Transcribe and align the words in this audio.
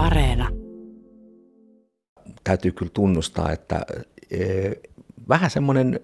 Areena. 0.00 0.48
Täytyy 2.44 2.72
kyllä 2.72 2.90
tunnustaa, 2.94 3.52
että 3.52 3.86
e, 4.30 4.70
vähän 5.28 5.50
semmoinen 5.50 6.00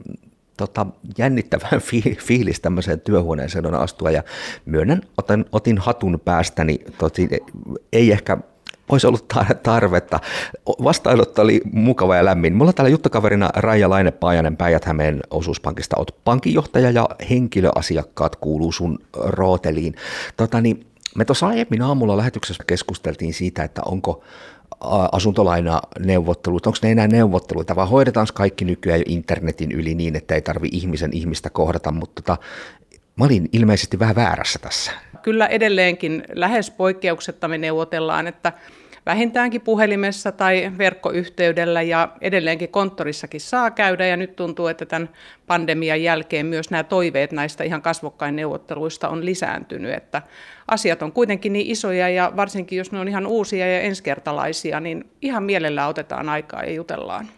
tota, 0.56 0.86
jännittävä 1.18 1.68
fi- 1.80 2.16
fiilis 2.20 2.60
tämmöiseen 2.60 3.00
työhuoneeseen 3.00 3.66
on 3.66 3.74
astua 3.74 4.10
ja 4.10 4.22
myönnän, 4.64 5.02
otan, 5.18 5.44
otin 5.52 5.78
hatun 5.78 6.20
päästäni, 6.24 6.78
toti, 6.98 7.28
ei 7.92 8.12
ehkä 8.12 8.38
olisi 8.88 9.06
ollut 9.06 9.32
tarvetta. 9.62 10.20
Vastaanotto 10.66 11.42
oli 11.42 11.60
mukava 11.72 12.16
ja 12.16 12.24
lämmin. 12.24 12.54
Mulla 12.54 12.72
täällä 12.72 12.90
juttukaverina 12.90 13.50
Raija 13.56 13.88
Laine-Paajanen 13.88 14.56
Päijät-Hämeen 14.56 15.20
osuuspankista. 15.30 15.96
Olet 15.96 16.14
pankinjohtaja 16.24 16.90
ja 16.90 17.08
henkilöasiakkaat 17.30 18.36
kuuluu 18.36 18.72
sun 18.72 18.98
rooteliin. 19.14 19.94
Tota, 20.36 20.60
niin, 20.60 20.86
me 21.16 21.24
tuossa 21.24 21.46
aiemmin 21.46 21.82
aamulla 21.82 22.16
lähetyksessä 22.16 22.64
keskusteltiin 22.66 23.34
siitä, 23.34 23.64
että 23.64 23.82
onko 23.86 24.24
asuntolainaneuvottelut, 25.12 26.66
onko 26.66 26.78
ne 26.82 26.90
enää 26.90 27.08
neuvotteluita 27.08 27.76
vai 27.76 27.86
hoidetaan 27.86 28.26
kaikki 28.34 28.64
nykyään 28.64 29.00
jo 29.00 29.04
internetin 29.08 29.72
yli 29.72 29.94
niin, 29.94 30.16
että 30.16 30.34
ei 30.34 30.42
tarvi 30.42 30.68
ihmisen 30.72 31.12
ihmistä 31.12 31.50
kohdata, 31.50 31.92
mutta 31.92 32.22
tota, 32.22 32.38
mä 33.16 33.24
olin 33.24 33.48
ilmeisesti 33.52 33.98
vähän 33.98 34.16
väärässä 34.16 34.58
tässä. 34.58 34.90
Kyllä 35.22 35.46
edelleenkin 35.46 36.24
lähes 36.32 36.70
poikkeuksetta 36.70 37.48
me 37.48 37.58
neuvotellaan, 37.58 38.26
että 38.26 38.52
vähintäänkin 39.06 39.60
puhelimessa 39.60 40.32
tai 40.32 40.72
verkkoyhteydellä 40.78 41.82
ja 41.82 42.08
edelleenkin 42.20 42.68
konttorissakin 42.68 43.40
saa 43.40 43.70
käydä 43.70 44.06
ja 44.06 44.16
nyt 44.16 44.36
tuntuu, 44.36 44.66
että 44.66 44.86
tämän 44.86 45.08
pandemian 45.46 46.02
jälkeen 46.02 46.46
myös 46.46 46.70
nämä 46.70 46.84
toiveet 46.84 47.32
näistä 47.32 47.64
ihan 47.64 47.82
kasvokkain 47.82 48.36
neuvotteluista 48.36 49.08
on 49.08 49.24
lisääntynyt, 49.24 49.94
että 49.94 50.22
asiat 50.68 51.02
on 51.02 51.12
kuitenkin 51.12 51.52
niin 51.52 51.66
isoja 51.66 52.08
ja 52.08 52.32
varsinkin 52.36 52.78
jos 52.78 52.92
ne 52.92 52.98
on 52.98 53.08
ihan 53.08 53.26
uusia 53.26 53.72
ja 53.72 53.80
ensikertalaisia, 53.80 54.80
niin 54.80 55.10
ihan 55.22 55.42
mielellään 55.42 55.90
otetaan 55.90 56.28
aikaa 56.28 56.64
ja 56.64 56.72
jutellaan. 56.72 57.28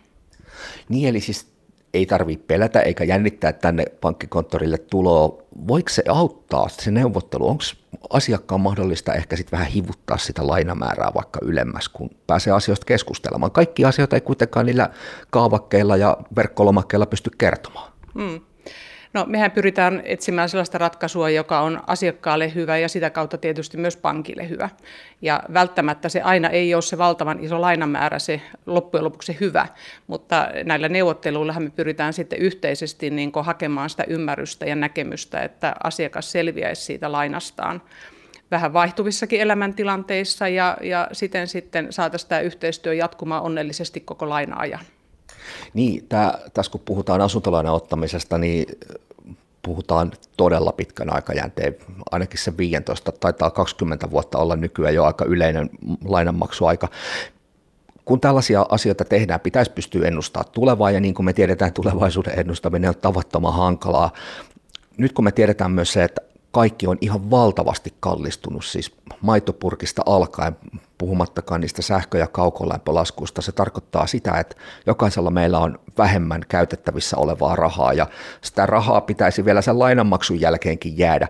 Niin 0.89 1.09
eli 1.09 1.21
siis 1.21 1.58
ei 1.95 2.07
tarvitse 2.07 2.45
pelätä 2.47 2.81
eikä 2.81 3.05
jännittää 3.05 3.53
tänne 3.53 3.85
pankkikonttorille 4.01 4.79
tuloa. 4.79 5.43
Voiko 5.69 5.89
se 5.89 6.03
auttaa 6.09 6.69
se 6.69 6.91
neuvottelu? 6.91 7.49
Onko 7.49 7.65
asiakkaan 8.11 8.61
mahdollista 8.61 9.15
ehkä 9.15 9.37
sitten 9.37 9.59
vähän 9.59 9.73
hivuttaa 9.73 10.19
sitä 10.19 10.47
lainamäärää 10.47 11.11
vaikka 11.15 11.39
ylemmäs, 11.43 11.89
kun 11.89 12.11
pääsee 12.27 12.53
asioista 12.53 12.87
keskustelemaan? 12.87 13.53
Kaikki 13.53 13.85
asioita 13.85 14.17
ei 14.17 14.21
kuitenkaan 14.21 14.67
niillä 14.67 14.91
kaavakkeilla 15.31 15.97
ja 15.97 16.17
verkkolomakkeilla 16.37 17.07
pysty 17.07 17.31
kertomaan. 17.39 17.93
Hmm. 18.15 18.41
No 19.13 19.25
mehän 19.27 19.51
pyritään 19.51 20.03
etsimään 20.05 20.49
sellaista 20.49 20.79
ratkaisua, 20.79 21.31
joka 21.31 21.61
on 21.61 21.81
asiakkaalle 21.87 22.55
hyvä 22.55 22.79
ja 22.79 22.89
sitä 22.89 23.11
kautta 23.11 23.39
tietysti 23.39 23.77
myös 23.77 23.97
pankille 23.97 24.49
hyvä. 24.49 24.69
Ja 25.23 25.43
välttämättä 25.55 26.09
se 26.09 26.23
aina 26.23 26.49
ei 26.49 26.75
ole 26.75 26.83
se 26.83 26.99
valtavan 26.99 27.45
iso 27.45 27.61
lainamäärä 27.61 28.19
se 28.19 28.41
loppujen 28.67 29.05
lopuksi 29.05 29.37
hyvä, 29.41 29.67
mutta 30.07 30.49
näillä 30.65 30.89
neuvotteluilla 30.89 31.61
me 31.61 31.71
pyritään 31.71 32.13
sitten 32.13 32.39
yhteisesti 32.39 33.11
niin 33.11 33.33
hakemaan 33.43 33.91
sitä 33.91 34.05
ymmärrystä 34.09 34.67
ja 34.67 34.77
näkemystä, 34.77 35.41
että 35.41 35.75
asiakas 35.85 36.33
selviäisi 36.33 36.83
siitä 36.83 37.13
lainastaan 37.13 37.83
vähän 38.51 38.73
vaihtuvissakin 38.73 39.41
elämäntilanteissa 39.41 40.49
ja, 40.49 40.77
ja 40.83 41.09
siten 41.13 41.49
sitten 41.49 41.93
saataisiin 41.93 42.29
tämä 42.29 42.41
yhteistyö 42.41 42.95
jatkumaan 42.95 43.43
onnellisesti 43.43 44.01
koko 44.01 44.29
laina-ajan. 44.29 44.81
Niin, 45.75 46.07
tää, 46.09 46.39
tässä 46.55 46.73
kun 46.73 46.81
puhutaan 46.85 47.21
asuntolainan 47.21 47.75
ottamisesta, 47.75 48.39
niin 48.39 48.67
puhutaan 49.63 50.13
todella 50.37 50.73
pitkän 50.73 51.15
aikajänteen, 51.15 51.77
ainakin 52.11 52.39
se 52.39 52.57
15 52.57 53.13
tai 53.13 53.33
20 53.55 54.11
vuotta 54.11 54.39
olla 54.39 54.57
nykyään 54.57 54.95
jo 54.95 55.05
aika 55.05 55.25
yleinen 55.25 55.71
lainanmaksuaika. 56.05 56.89
Kun 58.05 58.21
tällaisia 58.21 58.67
asioita 58.69 59.05
tehdään, 59.05 59.41
pitäisi 59.41 59.71
pystyä 59.71 60.07
ennustamaan 60.07 60.53
tulevaa, 60.53 60.91
ja 60.91 61.01
niin 61.01 61.15
kuin 61.15 61.27
me 61.27 61.33
tiedetään, 61.33 61.73
tulevaisuuden 61.73 62.39
ennustaminen 62.39 62.89
on 62.89 62.97
tavattoman 62.97 63.55
hankalaa. 63.55 64.13
Nyt 64.97 65.13
kun 65.13 65.25
me 65.25 65.33
tiedetään 65.33 65.71
myös 65.71 65.93
se, 65.93 66.05
että 66.05 66.21
kaikki 66.59 66.87
on 66.87 66.99
ihan 67.01 67.31
valtavasti 67.31 67.95
kallistunut, 68.01 68.65
siis 68.65 68.97
maitopurkista 69.21 70.03
alkaen, 70.07 70.57
puhumattakaan 70.99 71.61
niistä 71.61 71.83
sähkö- 71.83 72.19
ja 72.19 72.27
kaukolämpölaskuista. 72.27 73.43
Se 73.43 73.53
tarkoittaa 73.53 74.07
sitä, 74.07 74.41
että 74.41 74.57
jokaisella 74.87 75.31
meillä 75.31 75.59
on 75.59 75.79
vähemmän 75.99 76.41
käytettävissä 76.49 77.17
olevaa 77.17 77.57
rahaa, 77.57 77.93
ja 77.93 78.07
sitä 78.41 78.67
rahaa 78.67 79.01
pitäisi 79.01 79.45
vielä 79.45 79.63
sen 79.63 79.79
lainanmaksun 79.79 80.41
jälkeenkin 80.41 80.99
jäädä. 80.99 81.29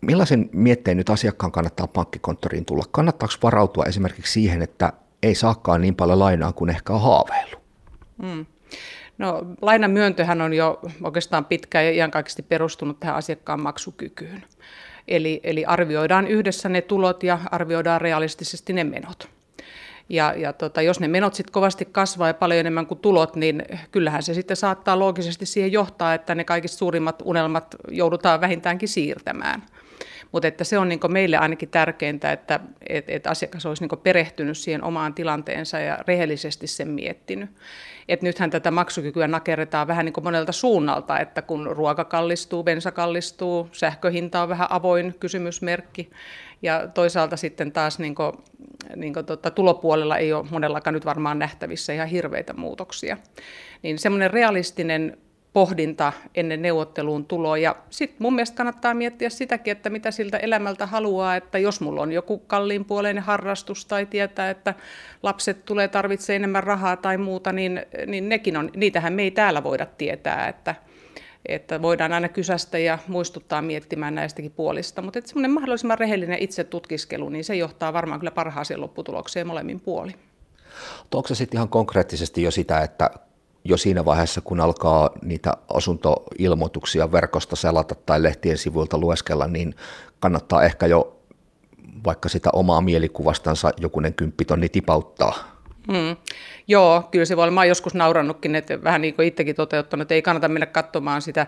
Millaisen 0.00 0.50
mietteen 0.52 0.96
nyt 0.96 1.10
asiakkaan 1.10 1.52
kannattaa 1.52 1.86
pankkikonttoriin 1.86 2.64
tulla? 2.64 2.84
Kannattaako 2.90 3.34
varautua 3.42 3.84
esimerkiksi 3.84 4.32
siihen, 4.32 4.62
että 4.62 4.92
ei 5.22 5.34
saakaan 5.34 5.80
niin 5.80 5.96
paljon 5.96 6.18
lainaa 6.18 6.52
kuin 6.52 6.70
ehkä 6.70 6.92
on 6.92 7.00
haaveillut? 7.00 7.62
Mm. 8.22 8.46
No, 9.18 9.46
lainan 9.62 9.90
myöntöhän 9.90 10.40
on 10.40 10.54
jo 10.54 10.80
oikeastaan 11.02 11.44
pitkään 11.44 11.84
ja 11.84 11.92
iankaikkisesti 11.92 12.42
perustunut 12.42 13.00
tähän 13.00 13.16
asiakkaan 13.16 13.62
maksukykyyn. 13.62 14.44
Eli, 15.08 15.40
eli 15.44 15.64
arvioidaan 15.64 16.26
yhdessä 16.26 16.68
ne 16.68 16.82
tulot 16.82 17.22
ja 17.22 17.38
arvioidaan 17.50 18.00
realistisesti 18.00 18.72
ne 18.72 18.84
menot. 18.84 19.28
Ja, 20.08 20.34
ja 20.36 20.52
tota, 20.52 20.82
jos 20.82 21.00
ne 21.00 21.08
menot 21.08 21.34
sitten 21.34 21.52
kovasti 21.52 21.84
kasvaa 21.92 22.28
ja 22.28 22.34
paljon 22.34 22.60
enemmän 22.60 22.86
kuin 22.86 23.00
tulot, 23.00 23.36
niin 23.36 23.62
kyllähän 23.90 24.22
se 24.22 24.34
sitten 24.34 24.56
saattaa 24.56 24.98
loogisesti 24.98 25.46
siihen 25.46 25.72
johtaa, 25.72 26.14
että 26.14 26.34
ne 26.34 26.44
kaikista 26.44 26.78
suurimmat 26.78 27.22
unelmat 27.24 27.76
joudutaan 27.88 28.40
vähintäänkin 28.40 28.88
siirtämään. 28.88 29.62
Mutta 30.32 30.48
että 30.48 30.64
se 30.64 30.78
on 30.78 30.88
niin 30.88 31.00
meille 31.08 31.36
ainakin 31.36 31.68
tärkeintä, 31.68 32.32
että 32.32 32.60
et, 32.88 33.04
et 33.08 33.26
asiakas 33.26 33.66
olisi 33.66 33.86
niin 33.86 34.00
perehtynyt 34.02 34.58
siihen 34.58 34.84
omaan 34.84 35.14
tilanteensa 35.14 35.80
ja 35.80 35.98
rehellisesti 36.06 36.66
sen 36.66 36.88
miettinyt. 36.88 37.50
Et 38.08 38.22
nythän 38.22 38.50
tätä 38.50 38.70
maksukykyä 38.70 39.28
nakerretaan 39.28 39.86
vähän 39.86 40.04
niin 40.04 40.24
monelta 40.24 40.52
suunnalta, 40.52 41.18
että 41.18 41.42
kun 41.42 41.66
ruoka 41.66 42.04
kallistuu, 42.04 42.64
bensa 42.64 42.90
kallistuu, 42.90 43.68
sähköhinta 43.72 44.42
on 44.42 44.48
vähän 44.48 44.66
avoin 44.70 45.14
kysymysmerkki, 45.20 46.10
ja 46.62 46.88
toisaalta 46.88 47.36
sitten 47.36 47.72
taas 47.72 47.98
niin 47.98 48.14
kuin, 48.14 48.32
niin 48.96 49.14
kuin 49.14 49.26
tota, 49.26 49.50
tulopuolella 49.50 50.18
ei 50.18 50.32
ole 50.32 50.46
monellakaan 50.50 50.94
nyt 50.94 51.04
varmaan 51.04 51.38
nähtävissä 51.38 51.92
ihan 51.92 52.08
hirveitä 52.08 52.52
muutoksia. 52.52 53.16
Niin 53.82 53.98
semmoinen 53.98 54.30
realistinen 54.30 55.18
pohdinta 55.52 56.12
ennen 56.34 56.62
neuvotteluun 56.62 57.24
tuloa. 57.24 57.58
Ja 57.58 57.76
sitten 57.90 58.16
mun 58.18 58.34
mielestä 58.34 58.56
kannattaa 58.56 58.94
miettiä 58.94 59.30
sitäkin, 59.30 59.72
että 59.72 59.90
mitä 59.90 60.10
siltä 60.10 60.36
elämältä 60.36 60.86
haluaa, 60.86 61.36
että 61.36 61.58
jos 61.58 61.80
mulla 61.80 62.02
on 62.02 62.12
joku 62.12 62.38
kalliinpuoleinen 62.38 63.22
harrastus 63.22 63.86
tai 63.86 64.06
tietää, 64.06 64.50
että 64.50 64.74
lapset 65.22 65.64
tulee 65.64 65.88
tarvitsee 65.88 66.36
enemmän 66.36 66.64
rahaa 66.64 66.96
tai 66.96 67.18
muuta, 67.18 67.52
niin, 67.52 67.82
niin 68.06 68.28
nekin 68.28 68.56
on, 68.56 68.70
niitähän 68.76 69.12
me 69.12 69.22
ei 69.22 69.30
täällä 69.30 69.62
voida 69.62 69.86
tietää, 69.86 70.48
että, 70.48 70.74
että 71.46 71.82
voidaan 71.82 72.12
aina 72.12 72.28
kysästä 72.28 72.78
ja 72.78 72.98
muistuttaa 73.08 73.62
miettimään 73.62 74.14
näistäkin 74.14 74.50
puolista, 74.52 75.02
mutta 75.02 75.20
semmoinen 75.24 75.50
mahdollisimman 75.50 75.98
rehellinen 75.98 76.38
itse 76.42 76.64
tutkiskelu, 76.64 77.28
niin 77.28 77.44
se 77.44 77.56
johtaa 77.56 77.92
varmaan 77.92 78.20
kyllä 78.20 78.30
parhaaseen 78.30 78.80
lopputulokseen 78.80 79.46
molemmin 79.46 79.80
puoli. 79.80 80.14
Onko 81.14 81.28
se 81.28 81.34
sitten 81.34 81.58
ihan 81.58 81.68
konkreettisesti 81.68 82.42
jo 82.42 82.50
sitä, 82.50 82.80
että 82.80 83.10
jo 83.64 83.76
siinä 83.76 84.04
vaiheessa, 84.04 84.40
kun 84.40 84.60
alkaa 84.60 85.10
niitä 85.22 85.52
asuntoilmoituksia 85.74 87.12
verkosta 87.12 87.56
selata 87.56 87.94
tai 87.94 88.22
lehtien 88.22 88.58
sivuilta 88.58 88.98
lueskella, 88.98 89.46
niin 89.46 89.74
kannattaa 90.20 90.62
ehkä 90.62 90.86
jo 90.86 91.18
vaikka 92.04 92.28
sitä 92.28 92.50
omaa 92.52 92.80
mielikuvastansa 92.80 93.70
jokunen 93.80 94.14
kymppitonni 94.14 94.68
tipauttaa. 94.68 95.34
Hmm. 95.92 96.16
Joo, 96.68 97.08
kyllä 97.10 97.24
se 97.24 97.36
voi 97.36 97.42
olla. 97.42 97.54
Mä 97.54 97.60
oon 97.60 97.68
joskus 97.68 97.94
naurannutkin, 97.94 98.54
että 98.54 98.82
vähän 98.84 99.00
niin 99.00 99.14
kuin 99.14 99.28
itsekin 99.28 99.56
toteuttanut, 99.56 100.02
että 100.02 100.14
ei 100.14 100.22
kannata 100.22 100.48
mennä 100.48 100.66
katsomaan 100.66 101.22
sitä 101.22 101.46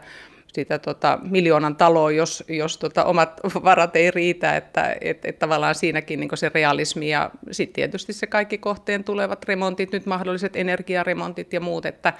sitä 0.55 0.79
tota, 0.79 1.19
miljoonan 1.23 1.77
taloa, 1.77 2.11
jos, 2.11 2.45
jos 2.49 2.79
tota, 2.79 3.05
omat 3.05 3.41
varat 3.65 3.97
ei 3.97 4.11
riitä, 4.11 4.57
että 4.57 4.97
et, 5.01 5.25
et 5.25 5.39
tavallaan 5.39 5.75
siinäkin 5.75 6.21
niin 6.21 6.31
se 6.35 6.51
realismi 6.55 7.11
ja 7.11 7.31
sitten 7.51 7.75
tietysti 7.75 8.13
se 8.13 8.27
kaikki 8.27 8.59
kohteen 8.59 9.05
tulevat 9.05 9.45
remontit, 9.45 9.93
nyt 9.93 10.07
mahdolliset 10.07 10.57
energiaremontit 10.57 11.53
ja 11.53 11.61
muut, 11.61 11.87
että 11.87 12.13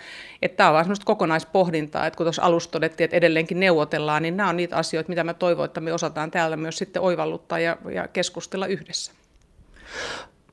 tämä 0.57 0.69
on 0.69 0.73
vaan 0.73 0.85
semmoista 0.85 1.07
kokonaispohdintaa, 1.07 2.07
että 2.07 2.17
kun 2.17 2.25
tuossa 2.25 2.43
alussa 2.43 2.71
todettiin, 2.71 3.05
että 3.05 3.17
edelleenkin 3.17 3.61
neuvotellaan, 3.61 4.23
niin 4.23 4.37
nämä 4.37 4.49
on 4.49 4.57
niitä 4.57 4.77
asioita, 4.77 5.09
mitä 5.09 5.25
mä 5.25 5.35
toivon, 5.35 5.65
että 5.65 5.81
me 5.81 5.93
osataan 5.93 6.31
täällä 6.31 6.57
myös 6.57 6.79
sitten 6.79 7.03
oivalluttaa 7.03 7.59
ja, 7.59 7.77
ja 7.95 8.09
keskustella 8.09 8.67
yhdessä. 8.67 9.13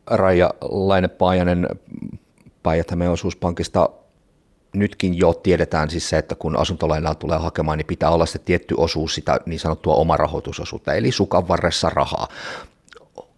Raija 0.07 0.54
Laine-Paajanen 0.62 1.68
päijät 2.63 2.88
osuuspankista 3.12 3.89
nytkin 4.74 5.18
jo 5.18 5.34
tiedetään 5.34 5.90
siis 5.90 6.10
se, 6.10 6.18
että 6.18 6.36
kun 6.36 6.58
asuntolainaa 6.58 7.16
tulee 7.16 7.38
hakemaan, 7.38 7.78
niin 7.78 7.86
pitää 7.86 8.10
olla 8.10 8.26
se 8.26 8.40
tietty 8.40 8.76
osuus 8.78 9.16
sitä 9.16 9.40
niin 9.46 9.60
sanottua 9.60 9.96
omarahoitusosuutta, 9.96 10.94
eli 10.94 11.12
sukan 11.12 11.48
varressa 11.48 11.90
rahaa. 11.90 12.28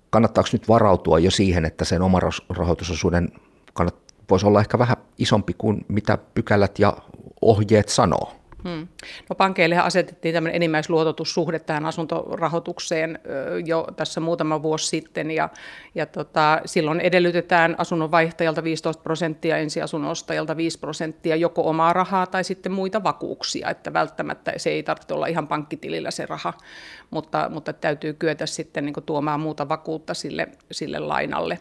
Kannattaako 0.10 0.50
nyt 0.54 0.68
varautua 0.68 1.20
jo 1.20 1.32
siihen, 1.32 1.66
että 1.66 1.86
sen 1.86 2.02
omarahoitusosuuden 2.02 3.32
kannat, 3.74 3.96
voisi 4.30 4.46
olla 4.46 4.60
ehkä 4.60 4.80
vähän 4.80 4.98
isompi 5.18 5.56
kuin 5.58 5.86
mitä 5.88 6.18
pykälät 6.18 6.80
ja 6.80 6.98
ohjeet 7.42 7.90
sanoo? 7.90 8.43
Hmm. 8.63 8.88
No 9.30 9.36
pankeille 9.36 9.77
asetettiin 9.77 10.33
tämmöinen 10.33 10.56
enimmäisluototussuhde 10.56 11.60
tähän 11.60 11.86
asuntorahoitukseen 11.86 13.19
jo 13.65 13.88
tässä 13.95 14.19
muutama 14.19 14.63
vuosi 14.63 14.88
sitten 14.88 15.31
ja, 15.31 15.50
ja 15.95 16.06
tota, 16.06 16.62
silloin 16.65 17.00
edellytetään 17.00 17.75
asunnon 17.77 18.12
vaihtajalta 18.12 18.63
15 18.63 19.04
prosenttia, 19.04 19.57
ensiasunnon 19.57 20.12
ostajalta 20.12 20.57
5 20.57 20.80
prosenttia 20.80 21.36
joko 21.36 21.69
omaa 21.69 21.94
rahaa 21.94 22.27
tai 22.27 22.44
sitten 22.44 22.71
muita 22.71 23.04
vakuuksia, 23.04 23.69
että 23.69 23.94
välttämättä 23.94 24.54
se 24.57 24.69
ei 24.69 24.83
tarvitse 24.83 25.13
olla 25.13 25.27
ihan 25.27 25.48
pankkitilillä 25.48 26.12
se 26.12 26.25
raha, 26.25 26.54
mutta, 27.10 27.50
mutta 27.50 27.74
täytyy 27.74 28.13
kyetä 28.13 28.45
sitten 28.45 28.86
niin 28.86 28.95
tuomaan 29.06 29.39
muuta 29.39 29.69
vakuutta 29.69 30.13
sille, 30.13 30.48
sille 30.71 31.00
lainalle. 31.00 31.60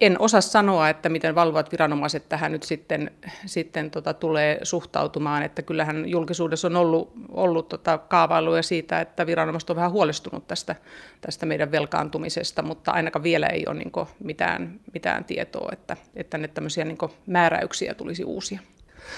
En 0.00 0.20
osaa 0.20 0.40
sanoa, 0.40 0.88
että 0.88 1.08
miten 1.08 1.34
valvovat 1.34 1.72
viranomaiset 1.72 2.28
tähän 2.28 2.52
nyt 2.52 2.62
sitten, 2.62 3.10
sitten 3.46 3.90
tota, 3.90 4.14
tulee 4.14 4.58
suhtautumaan, 4.62 5.42
että 5.42 5.62
kyllähän 5.62 6.08
julkisuudessa 6.08 6.68
on 6.68 6.76
ollut, 6.76 7.12
ollut 7.28 7.68
tota, 7.68 7.98
kaavailuja 7.98 8.62
siitä, 8.62 9.00
että 9.00 9.26
viranomaiset 9.26 9.70
on 9.70 9.76
vähän 9.76 9.92
huolestunut 9.92 10.46
tästä, 10.46 10.76
tästä 11.20 11.46
meidän 11.46 11.72
velkaantumisesta, 11.72 12.62
mutta 12.62 12.92
ainakaan 12.92 13.22
vielä 13.22 13.46
ei 13.46 13.64
ole 13.66 13.78
niin 13.78 13.92
mitään, 14.24 14.80
mitään 14.94 15.24
tietoa, 15.24 15.68
että, 15.72 15.96
että 16.16 16.38
ne 16.38 16.48
tämmöisiä 16.48 16.84
niin 16.84 16.98
määräyksiä 17.26 17.94
tulisi 17.94 18.24
uusia. 18.24 18.60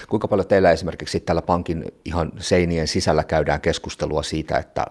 Kuinka 0.09 0.27
paljon 0.27 0.47
teillä 0.47 0.71
esimerkiksi 0.71 1.19
tällä 1.19 1.41
pankin 1.41 1.85
ihan 2.05 2.31
seinien 2.39 2.87
sisällä 2.87 3.23
käydään 3.23 3.61
keskustelua 3.61 4.23
siitä, 4.23 4.57
että, 4.57 4.85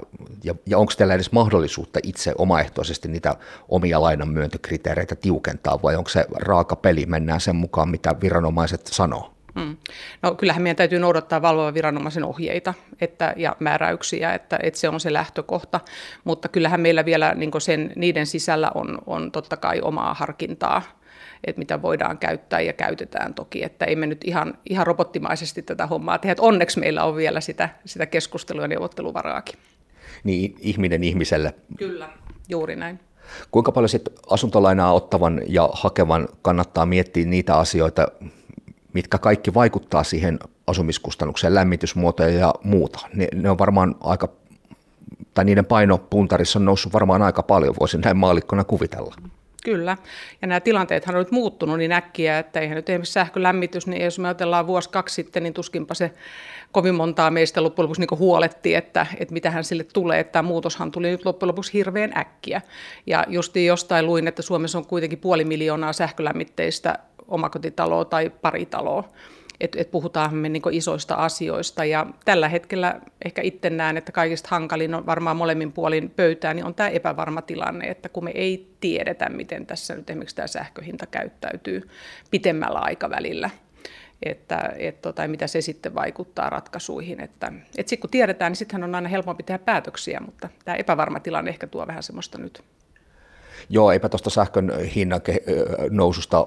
ja, 0.45 0.55
ja 0.67 0.79
onko 0.79 0.93
teillä 0.97 1.15
edes 1.15 1.33
mahdollisuutta 1.33 2.01
itse 2.03 2.33
omaehtoisesti 2.39 3.09
niitä 3.09 3.37
omia 3.69 4.01
lainanmyöntökriteereitä 4.01 5.17
tiukentaa, 5.17 5.83
vai 5.83 5.97
onko 5.97 6.11
se 6.11 6.27
raaka 6.35 6.77
peli, 6.77 7.07
mennään 7.07 7.41
sen 7.41 7.57
mukaan, 7.57 7.89
mitä 7.89 8.15
viranomaiset 8.21 8.87
sanoo? 8.87 9.33
Hmm. 9.61 9.77
No 10.23 10.35
kyllähän 10.35 10.63
meidän 10.63 10.77
täytyy 10.77 10.99
noudattaa 10.99 11.43
valvova 11.43 11.75
viranomaisen 11.75 12.25
ohjeita 12.25 12.75
että, 13.01 13.35
ja 13.37 13.57
määräyksiä, 13.59 14.35
että, 14.35 14.59
että 14.63 14.81
se 14.81 14.89
on 14.89 15.01
se 15.01 15.13
lähtökohta, 15.13 15.81
mutta 16.25 16.49
kyllähän 16.49 16.81
meillä 16.81 17.05
vielä 17.05 17.35
niin 17.35 17.51
sen, 17.59 17.93
niiden 17.97 18.27
sisällä 18.27 18.71
on, 18.75 18.99
on 19.07 19.33
totta 19.33 19.57
kai 19.57 19.81
omaa 19.81 20.15
harkintaa 20.15 20.83
että 21.45 21.59
mitä 21.59 21.83
voidaan 21.83 22.19
käyttää 22.19 22.61
ja 22.61 22.73
käytetään 22.73 23.35
toki, 23.35 23.65
että 23.65 23.85
ei 23.85 23.97
me 23.97 24.07
nyt 24.07 24.25
ihan, 24.25 24.59
ihan 24.71 24.87
robottimaisesti 24.87 25.63
tätä 25.63 25.87
hommaa 25.87 26.19
tehdä. 26.19 26.33
Että 26.33 26.43
onneksi 26.43 26.81
meillä 26.81 27.05
on 27.05 27.17
vielä 27.17 27.41
sitä, 27.41 27.69
sitä 27.85 28.07
keskustelua 28.07 28.63
ja 28.63 28.69
neuvotteluvaraakin. 28.69 29.59
Niin 30.25 30.55
ihminen 30.61 31.05
ihmiselle. 31.05 31.55
Kyllä, 31.79 32.09
juuri 32.49 32.77
näin. 32.77 33.01
Kuinka 33.51 33.73
paljon 33.73 33.89
sitten 33.89 34.15
asuntolainaa 34.31 34.93
ottavan 34.93 35.41
ja 35.47 35.69
hakevan 35.73 36.29
kannattaa 36.43 36.87
miettiä 36.87 37.27
niitä 37.27 37.57
asioita, 37.57 38.09
mitkä 38.93 39.19
kaikki 39.19 39.55
vaikuttaa 39.55 40.05
siihen 40.05 40.39
asumiskustannukseen, 40.67 41.55
lämmitysmuotoja 41.55 42.39
ja 42.39 42.55
muuta. 42.65 43.01
Ne, 43.15 43.29
ne 43.35 43.51
on 43.51 43.59
varmaan 43.59 43.95
aika, 44.01 44.29
tai 45.35 45.45
niiden 45.45 45.65
paino 45.65 45.99
puntarissa 45.99 46.59
on 46.59 46.65
noussut 46.65 46.93
varmaan 46.93 47.23
aika 47.23 47.43
paljon, 47.43 47.75
voisin 47.81 48.01
näin 48.01 48.17
maalikkona 48.17 48.65
kuvitella. 48.65 49.15
Kyllä, 49.65 49.97
ja 50.43 50.49
nämä 50.49 50.61
tilanteethan 50.61 51.15
on 51.15 51.19
nyt 51.19 51.31
muuttunut 51.31 51.79
niin 51.79 51.93
äkkiä, 51.93 52.39
että 52.39 52.61
eihän 52.61 52.77
nyt 52.77 52.89
esimerkiksi 52.89 53.13
sähkölämmitys, 53.13 53.87
niin 53.87 54.05
jos 54.05 54.19
me 54.19 54.29
ajatellaan 54.29 54.67
vuosi 54.67 54.91
kaksi 54.91 55.15
sitten, 55.15 55.43
niin 55.43 55.55
tuskinpa 55.55 55.95
se 55.95 56.13
kovin 56.73 56.95
montaa 56.95 57.31
meistä 57.31 57.63
loppujen 57.63 57.85
lopuksi 57.85 58.01
niin 58.01 58.19
huoletti, 58.19 58.75
että, 58.75 59.07
että 59.21 59.33
mitä 59.35 59.51
hän 59.51 59.65
sille 59.65 59.85
tulee. 59.85 60.21
Että 60.21 60.33
tämä 60.33 60.49
muutoshan 60.49 60.93
tuli 60.93 61.11
nyt 61.11 61.25
loppujen 61.25 61.49
lopuksi 61.49 61.73
hirveän 61.73 62.19
äkkiä. 62.19 62.63
Ja 63.07 63.25
justiin 63.29 63.67
jostain 63.67 64.07
luin, 64.07 64.29
että 64.29 64.43
Suomessa 64.43 64.79
on 64.79 64.87
kuitenkin 64.87 65.19
puoli 65.19 65.45
miljoonaa 65.45 65.93
sähkölämmitteistä 65.93 66.99
omakotitaloa 67.29 68.05
tai 68.05 68.31
paritaloa 68.31 69.09
että 69.61 69.81
et 69.81 69.91
puhutaan 69.91 70.35
me 70.35 70.49
niin 70.49 70.63
isoista 70.71 71.15
asioista. 71.15 71.85
Ja 71.85 72.07
tällä 72.25 72.49
hetkellä 72.49 73.01
ehkä 73.25 73.43
itse 73.43 73.71
näen, 73.71 73.97
että 73.97 74.13
kaikista 74.13 74.49
hankalin 74.51 74.95
on 74.95 75.07
varmaan 75.07 75.37
molemmin 75.37 75.73
puolin 75.73 76.11
pöytää, 76.11 76.55
niin 76.55 76.65
on 76.65 76.75
tämä 76.75 76.89
epävarma 76.89 77.43
tilanne, 77.43 77.87
että 77.87 78.09
kun 78.09 78.25
me 78.25 78.31
ei 78.35 78.75
tiedetä, 78.81 79.29
miten 79.29 79.67
tässä 79.67 79.95
nyt 79.95 80.11
esimerkiksi 80.11 80.37
tämä 80.37 80.47
sähköhinta 80.47 81.07
käyttäytyy 81.07 81.89
pitemmällä 82.31 82.79
aikavälillä, 82.79 83.51
että, 84.23 84.73
et, 84.79 85.03
tota, 85.03 85.29
mitä 85.29 85.47
se 85.47 85.61
sitten 85.61 85.95
vaikuttaa 85.95 86.51
ratkaisuihin. 86.51 87.21
Että, 87.21 87.53
et 87.79 87.89
sitten 87.89 88.01
kun 88.01 88.11
tiedetään, 88.11 88.51
niin 88.51 88.57
sittenhän 88.57 88.89
on 88.89 88.95
aina 88.95 89.09
helpompi 89.09 89.43
tehdä 89.43 89.59
päätöksiä, 89.59 90.21
mutta 90.21 90.49
tämä 90.65 90.77
epävarma 90.77 91.21
tilanne 91.21 91.49
ehkä 91.49 91.67
tuo 91.67 91.87
vähän 91.87 92.03
semmoista 92.03 92.39
nyt 92.39 92.63
Joo, 93.69 93.93
eipä 93.93 94.09
tuosta 94.09 94.31
sähkön 94.31 94.73
hinnan 94.95 95.21
noususta 95.91 96.47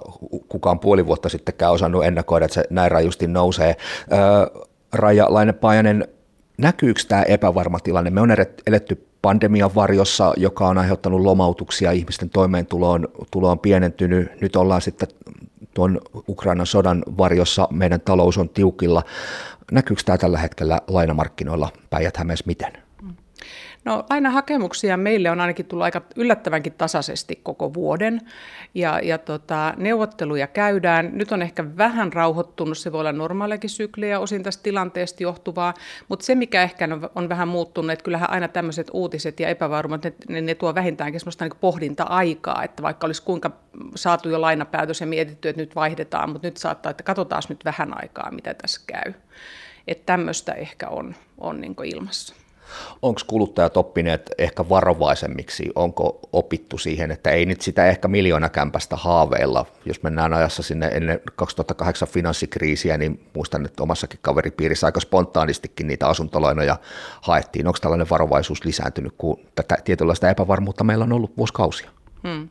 kukaan 0.50 0.80
puoli 0.80 1.06
vuotta 1.06 1.30
sittenkään 1.30 1.72
osannut 1.72 2.06
ennakoida, 2.06 2.46
että 2.46 2.54
se 2.56 2.64
näin 2.70 2.92
rajusti 2.92 3.28
nousee. 3.28 3.76
Raja 4.94 5.26
Laine-Paajanen, 5.30 6.08
näkyykö 6.58 7.02
tämä 7.08 7.24
epävarma 7.24 7.80
tilanne? 7.80 8.10
Me 8.10 8.22
on 8.22 8.32
eletty 8.68 9.08
pandemian 9.22 9.76
varjossa, 9.76 10.34
joka 10.38 10.68
on 10.68 10.78
aiheuttanut 10.78 11.22
lomautuksia, 11.22 11.92
ihmisten 11.92 12.30
toimeentulo 12.30 12.92
on, 12.92 13.08
tulo 13.32 13.52
on 13.52 13.60
pienentynyt, 13.60 14.42
nyt 14.42 14.56
ollaan 14.56 14.82
sitten 14.82 15.08
tuon 15.74 16.02
Ukrainan 16.30 16.66
sodan 16.66 17.04
varjossa, 17.18 17.68
meidän 17.72 18.02
talous 18.02 18.38
on 18.38 18.50
tiukilla. 18.50 19.04
Näkyykö 19.72 20.02
tämä 20.06 20.18
tällä 20.18 20.38
hetkellä 20.38 20.82
lainamarkkinoilla 20.88 21.70
päijät 21.90 22.18
miten? 22.46 22.85
No 23.86 24.06
lainahakemuksia 24.10 24.98
meille 24.98 25.32
on 25.32 25.42
ainakin 25.42 25.66
tullut 25.66 25.84
aika 25.84 26.02
yllättävänkin 26.16 26.74
tasaisesti 26.74 27.40
koko 27.44 27.74
vuoden 27.74 28.22
ja, 28.74 29.00
ja 29.04 29.18
tota, 29.18 29.74
neuvotteluja 29.78 30.48
käydään. 30.48 31.10
Nyt 31.14 31.32
on 31.32 31.42
ehkä 31.42 31.78
vähän 31.78 32.14
rauhoittunut, 32.14 32.78
se 32.78 32.92
voi 32.92 33.00
olla 33.00 33.12
normaaliakin 33.12 33.70
sykliä 33.70 34.20
osin 34.20 34.44
tästä 34.44 34.64
tilanteesta 34.64 35.24
johtuvaa, 35.24 35.74
mutta 36.08 36.26
se 36.26 36.36
mikä 36.36 36.64
ehkä 36.64 36.86
on, 36.92 37.10
on 37.16 37.30
vähän 37.30 37.48
muuttunut, 37.48 37.92
että 37.92 38.04
kyllähän 38.04 38.30
aina 38.30 38.48
tämmöiset 38.48 38.88
uutiset 38.94 39.40
ja 39.40 39.50
epävarmat, 39.50 40.04
ne, 40.04 40.14
ne, 40.30 40.42
ne 40.42 40.56
tuo 40.56 40.76
vähintäänkin 40.76 41.20
sellaista 41.20 41.46
niin 41.46 41.58
pohdinta-aikaa, 41.62 42.64
että 42.64 42.84
vaikka 42.84 43.08
olisi 43.08 43.24
kuinka 43.24 43.52
saatu 43.96 44.30
jo 44.30 44.42
lainapäätös 44.42 45.02
ja 45.02 45.08
mietitty, 45.08 45.50
että 45.50 45.62
nyt 45.62 45.76
vaihdetaan, 45.76 46.30
mutta 46.30 46.48
nyt 46.48 46.58
saattaa, 46.58 46.90
että 46.90 47.04
katsotaan 47.04 47.44
nyt 47.50 47.66
vähän 47.66 48.02
aikaa, 48.02 48.32
mitä 48.32 48.54
tässä 48.54 48.82
käy. 48.88 49.14
Että 49.88 50.06
tämmöistä 50.06 50.54
ehkä 50.54 50.90
on, 50.90 51.16
on 51.38 51.62
niin 51.62 51.76
ilmassa. 51.84 52.45
Onko 53.02 53.22
kuluttajat 53.28 53.78
oppineet 53.78 54.32
ehkä 54.38 54.70
varovaisemmiksi? 54.70 55.72
Onko 55.76 56.20
opittu 56.34 56.78
siihen, 56.78 57.12
että 57.12 57.30
ei 57.30 57.46
nyt 57.46 57.62
sitä 57.62 57.86
ehkä 57.86 58.08
miljoonakämpästä 58.08 58.96
haaveilla? 58.96 59.66
Jos 59.86 60.04
mennään 60.04 60.34
ajassa 60.34 60.64
sinne 60.64 60.88
ennen 60.88 61.22
2008 61.36 62.08
finanssikriisiä, 62.08 62.98
niin 62.98 63.28
muistan, 63.34 63.66
että 63.66 63.84
omassakin 63.84 64.20
kaveripiirissä 64.22 64.88
aika 64.88 65.00
spontaanistikin 65.00 65.88
niitä 65.88 66.08
asuntolainoja 66.08 66.78
haettiin. 67.22 67.68
Onko 67.68 67.80
tällainen 67.82 68.10
varovaisuus 68.10 68.66
lisääntynyt, 68.66 69.14
kun 69.18 69.40
tätä 69.56 69.78
tietynlaista 69.84 70.30
epävarmuutta 70.30 70.84
meillä 70.84 71.04
on 71.04 71.14
ollut 71.14 71.38
vuosikausia? 71.38 71.90
Hmm. 72.28 72.50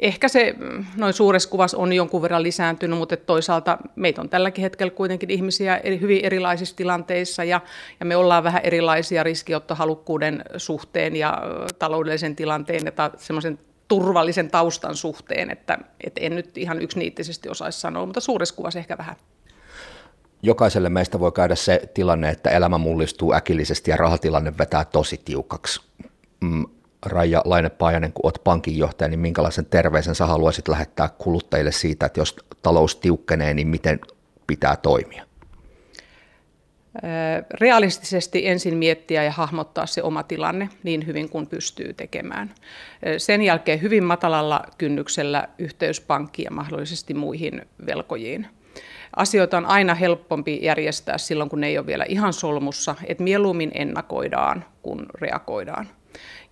Ehkä 0.00 0.28
se 0.28 0.54
mm, 0.58 0.84
noin 0.96 1.12
suuressa 1.12 1.48
kuvassa 1.48 1.78
on 1.78 1.92
jonkun 1.92 2.22
verran 2.22 2.42
lisääntynyt, 2.42 2.98
mutta 2.98 3.16
toisaalta 3.16 3.78
meitä 3.96 4.20
on 4.20 4.28
tälläkin 4.28 4.62
hetkellä 4.62 4.90
kuitenkin 4.90 5.30
ihmisiä 5.30 5.76
eri, 5.76 6.00
hyvin 6.00 6.24
erilaisissa 6.24 6.76
tilanteissa 6.76 7.44
ja, 7.44 7.60
ja 8.00 8.06
me 8.06 8.16
ollaan 8.16 8.44
vähän 8.44 8.62
erilaisia 8.64 9.22
riskiottohalukkuuden 9.22 10.44
suhteen 10.56 11.16
ja 11.16 11.42
taloudellisen 11.78 12.36
tilanteen 12.36 12.82
ja 12.84 12.92
ta, 12.92 13.10
semmoisen 13.16 13.58
turvallisen 13.88 14.50
taustan 14.50 14.96
suhteen, 14.96 15.50
että, 15.50 15.78
että 16.04 16.20
en 16.20 16.36
nyt 16.36 16.58
ihan 16.58 16.82
yksiniittisesti 16.82 17.48
osaisi 17.48 17.80
sanoa, 17.80 18.06
mutta 18.06 18.20
suuressa 18.20 18.54
kuvassa 18.54 18.78
ehkä 18.78 18.98
vähän 18.98 19.16
jokaiselle 20.42 20.88
meistä 20.88 21.20
voi 21.20 21.32
käydä 21.32 21.54
se 21.54 21.82
tilanne, 21.94 22.28
että 22.28 22.50
elämä 22.50 22.78
mullistuu 22.78 23.34
äkillisesti 23.34 23.90
ja 23.90 23.96
rahatilanne 23.96 24.58
vetää 24.58 24.84
tosi 24.84 25.20
tiukaksi. 25.24 25.80
Raija 27.06 27.42
Laine-Paajanen, 27.44 28.12
kun 28.12 28.26
olet 28.26 28.40
pankinjohtaja, 28.44 29.08
niin 29.08 29.20
minkälaisen 29.20 29.66
terveisen 29.66 30.14
sä 30.14 30.26
haluaisit 30.26 30.68
lähettää 30.68 31.08
kuluttajille 31.18 31.72
siitä, 31.72 32.06
että 32.06 32.20
jos 32.20 32.36
talous 32.62 32.96
tiukkenee, 32.96 33.54
niin 33.54 33.68
miten 33.68 34.00
pitää 34.46 34.76
toimia? 34.76 35.26
realistisesti 37.60 38.48
ensin 38.48 38.76
miettiä 38.76 39.24
ja 39.24 39.30
hahmottaa 39.30 39.86
se 39.86 40.02
oma 40.02 40.22
tilanne 40.22 40.68
niin 40.82 41.06
hyvin 41.06 41.28
kuin 41.28 41.46
pystyy 41.46 41.94
tekemään. 41.94 42.54
Sen 43.18 43.42
jälkeen 43.42 43.82
hyvin 43.82 44.04
matalalla 44.04 44.62
kynnyksellä 44.78 45.48
yhteyspankkiin 45.58 46.44
ja 46.44 46.50
mahdollisesti 46.50 47.14
muihin 47.14 47.62
velkojiin. 47.86 48.46
Asioita 49.16 49.56
on 49.56 49.66
aina 49.66 49.94
helpompi 49.94 50.58
järjestää 50.62 51.18
silloin, 51.18 51.50
kun 51.50 51.60
ne 51.60 51.66
ei 51.66 51.78
ole 51.78 51.86
vielä 51.86 52.04
ihan 52.08 52.32
solmussa, 52.32 52.94
että 53.06 53.24
mieluummin 53.24 53.70
ennakoidaan, 53.74 54.64
kun 54.82 55.06
reagoidaan. 55.14 55.88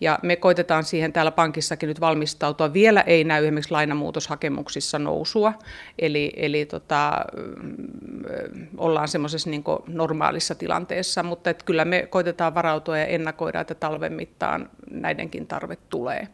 Ja 0.00 0.18
me 0.22 0.36
koitetaan 0.36 0.84
siihen 0.84 1.12
täällä 1.12 1.30
pankissakin 1.30 1.86
nyt 1.86 2.00
valmistautua. 2.00 2.72
Vielä 2.72 3.00
ei 3.00 3.24
näy 3.24 3.44
esimerkiksi 3.44 3.70
lainamuutoshakemuksissa 3.70 4.98
nousua, 4.98 5.52
eli, 5.98 6.32
eli 6.36 6.66
tota, 6.66 7.24
mm, 7.62 8.66
ollaan 8.76 9.08
semmoisessa 9.08 9.50
niin 9.50 9.64
normaalissa 9.86 10.54
tilanteessa, 10.54 11.22
mutta 11.22 11.50
et 11.50 11.62
kyllä 11.62 11.84
me 11.84 12.06
koitetaan 12.10 12.54
varautua 12.54 12.98
ja 12.98 13.06
ennakoida, 13.06 13.60
että 13.60 13.74
talven 13.74 14.12
mittaan 14.12 14.70
näidenkin 14.90 15.46
tarve 15.46 15.76
tulee. 15.76 16.28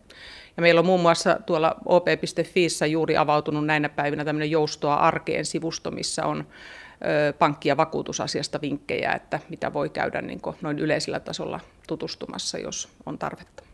Ja 0.56 0.60
meillä 0.62 0.78
on 0.78 0.86
muun 0.86 1.00
muassa 1.00 1.38
tuolla 1.46 1.76
op.fiissä 1.84 2.86
juuri 2.86 3.16
avautunut 3.16 3.66
näinä 3.66 3.88
päivinä 3.88 4.24
tämmöinen 4.24 4.50
joustoa 4.50 4.94
arkeen 4.94 5.44
sivusto, 5.44 5.90
missä 5.90 6.26
on 6.26 6.46
pankki- 7.38 7.68
ja 7.68 7.76
vakuutusasiasta 7.76 8.60
vinkkejä, 8.60 9.12
että 9.12 9.40
mitä 9.48 9.72
voi 9.72 9.88
käydä 9.90 10.22
niin 10.22 10.40
noin 10.62 10.78
yleisellä 10.78 11.20
tasolla 11.20 11.60
tutustumassa, 11.88 12.58
jos 12.58 12.88
on 13.06 13.18
tarvetta. 13.18 13.69